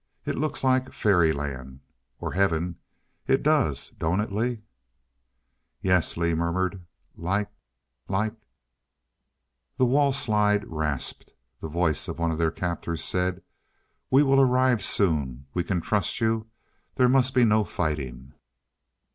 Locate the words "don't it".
3.99-4.31